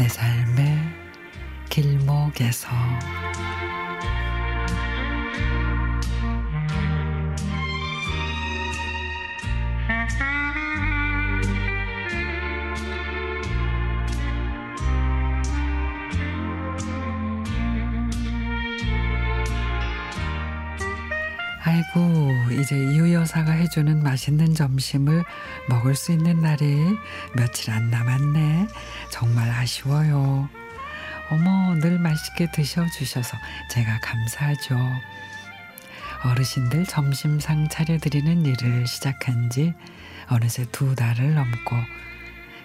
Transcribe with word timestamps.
내 0.00 0.08
삶의 0.08 0.78
길목에서. 1.68 2.68
아이고 21.70 22.32
이제 22.50 22.76
이유 22.76 23.14
여사가 23.14 23.52
해주는 23.52 24.02
맛있는 24.02 24.54
점심을 24.54 25.24
먹을 25.68 25.94
수 25.94 26.10
있는 26.10 26.40
날이 26.40 26.66
며칠 27.36 27.70
안 27.70 27.90
남았네. 27.90 28.66
정말 29.12 29.48
아쉬워요. 29.50 30.48
어머 31.30 31.76
늘 31.76 32.00
맛있게 32.00 32.50
드셔주셔서 32.50 33.38
제가 33.70 34.00
감사하죠. 34.00 34.76
어르신들 36.24 36.86
점심상 36.86 37.68
차려드리는 37.68 38.46
일을 38.46 38.88
시작한 38.88 39.48
지 39.48 39.72
어느새 40.28 40.66
두 40.72 40.96
달을 40.96 41.34
넘고 41.34 41.76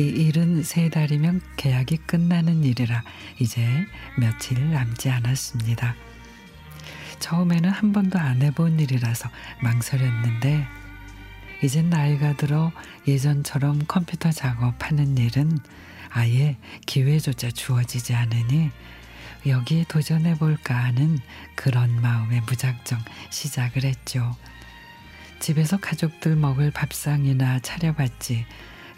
이 0.00 0.02
일은 0.02 0.64
세 0.64 0.90
달이면 0.90 1.40
계약이 1.56 1.98
끝나는 1.98 2.64
일이라 2.64 3.04
이제 3.38 3.64
며칠 4.18 4.72
남지 4.72 5.08
않았습니다. 5.08 5.94
처음에는 7.18 7.70
한 7.70 7.92
번도 7.92 8.18
안 8.18 8.42
해본 8.42 8.80
일이라서 8.80 9.28
망설였는데 9.62 10.66
이젠 11.62 11.90
나이가 11.90 12.34
들어 12.34 12.72
예전처럼 13.06 13.84
컴퓨터 13.88 14.30
작업하는 14.30 15.18
일은 15.18 15.58
아예 16.10 16.56
기회조차 16.86 17.50
주어지지 17.50 18.14
않으니 18.14 18.70
여기에 19.46 19.84
도전해 19.88 20.36
볼까 20.36 20.74
하는 20.74 21.18
그런 21.54 22.00
마음에 22.00 22.40
무작정 22.40 22.98
시작을 23.30 23.84
했죠. 23.84 24.36
집에서 25.40 25.78
가족들 25.78 26.36
먹을 26.36 26.70
밥상이나 26.70 27.60
차려봤지 27.60 28.44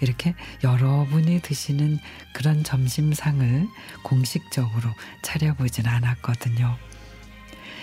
이렇게 0.01 0.35
여러분이 0.65 1.41
드시는 1.43 1.99
그런 2.33 2.65
점심상을 2.65 3.69
공식적으로 4.03 4.91
차려보진 5.23 5.87
않았거든요. 5.87 6.77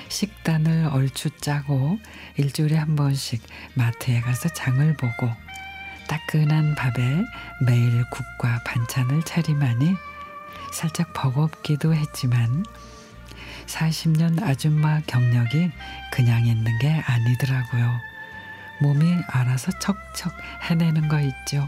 식단을 0.09 0.89
얼추 0.91 1.29
짜고 1.41 1.99
일주일에 2.37 2.77
한 2.77 2.95
번씩 2.95 3.41
마트에 3.75 4.21
가서 4.21 4.49
장을 4.49 4.93
보고 4.95 5.29
따끈한 6.07 6.75
밥에 6.75 7.23
매일 7.65 8.03
국과 8.09 8.61
반찬을 8.65 9.23
차림하니 9.23 9.95
살짝 10.71 11.13
버겁기도 11.13 11.93
했지만 11.93 12.63
40년 13.65 14.41
아줌마 14.41 15.01
경력이 15.01 15.71
그냥 16.11 16.45
있는 16.45 16.77
게 16.79 16.89
아니더라고요. 16.89 17.99
몸이 18.81 19.17
알아서 19.27 19.71
척척 19.79 20.33
해내는 20.69 21.09
거 21.09 21.19
있죠. 21.19 21.67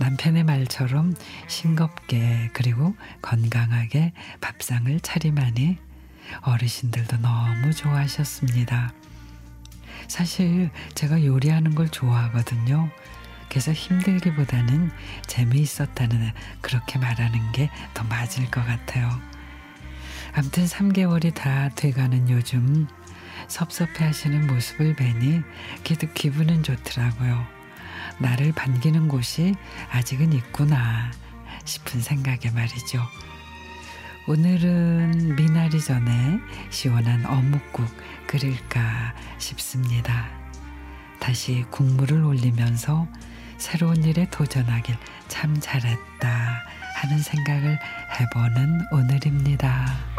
남편의 0.00 0.44
말처럼 0.44 1.14
싱겁게 1.48 2.50
그리고 2.52 2.94
건강하게 3.22 4.12
밥상을 4.40 5.00
차림하니 5.00 5.78
어르신들도 6.42 7.18
너무 7.18 7.72
좋아하셨습니다. 7.72 8.92
사실 10.08 10.70
제가 10.94 11.24
요리하는 11.24 11.74
걸 11.74 11.88
좋아하거든요. 11.88 12.90
그래서 13.48 13.72
힘들기보다는 13.72 14.90
재미있었다는 15.26 16.32
그렇게 16.60 16.98
말하는 16.98 17.52
게 17.52 17.70
더 17.94 18.04
맞을 18.04 18.50
것 18.50 18.64
같아요. 18.64 19.10
아무튼 20.34 20.66
3개월이 20.66 21.34
다 21.34 21.68
돼가는 21.70 22.28
요즘 22.30 22.86
섭섭해 23.48 24.04
하시는 24.04 24.46
모습을 24.46 24.94
뵈니 24.94 25.40
그래도 25.84 26.06
기분은 26.12 26.62
좋더라고요. 26.62 27.44
나를 28.18 28.52
반기는 28.52 29.08
곳이 29.08 29.54
아직은 29.90 30.32
있구나 30.32 31.10
싶은 31.64 32.00
생각에 32.00 32.50
말이죠. 32.52 33.02
오늘은 34.26 35.36
미 35.36 35.47
나리 35.78 35.80
전에 35.80 36.40
시원한 36.70 37.24
어묵국 37.24 37.86
끓일까 38.26 39.14
싶습니다. 39.38 40.28
다시 41.20 41.64
국물을 41.70 42.24
올리면서 42.24 43.06
새로운 43.58 44.02
일에 44.02 44.28
도전하길 44.28 44.96
참 45.28 45.58
잘했다 45.60 46.62
하는 46.96 47.18
생각을 47.18 47.78
해보는 48.18 48.80
오늘입니다. 48.90 50.17